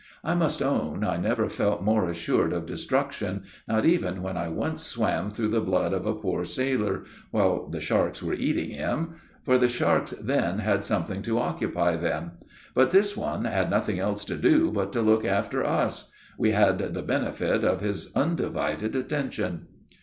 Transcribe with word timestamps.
I 0.23 0.33
must 0.33 0.63
own 0.63 1.03
I 1.03 1.17
never 1.17 1.47
felt 1.47 1.83
more 1.83 2.09
assured 2.09 2.53
of 2.53 2.65
destruction, 2.65 3.43
not 3.67 3.85
even 3.85 4.23
when 4.23 4.35
I 4.35 4.47
once 4.49 4.81
swam 4.81 5.29
through 5.29 5.49
the 5.49 5.61
blood 5.61 5.93
of 5.93 6.07
a 6.07 6.15
poor 6.15 6.43
sailor 6.43 7.03
while 7.29 7.67
the 7.67 7.81
sharks 7.81 8.23
were 8.23 8.33
eating 8.33 8.71
him 8.71 9.21
for 9.43 9.59
the 9.59 9.67
sharks 9.67 10.09
then 10.13 10.57
had 10.57 10.83
something 10.83 11.21
to 11.21 11.37
occupy 11.37 11.97
them; 11.97 12.31
but 12.73 12.89
this 12.89 13.15
one 13.15 13.45
had 13.45 13.69
nothing 13.69 13.99
else 13.99 14.25
to 14.25 14.37
do 14.37 14.71
but 14.71 14.91
to 14.93 15.03
look 15.03 15.23
after 15.23 15.63
us 15.63 16.11
we 16.35 16.49
had 16.49 16.79
the 16.95 17.03
benefit 17.03 17.63
of 17.63 17.81
his 17.81 18.11
undivided 18.15 18.95
attention. 18.95 19.67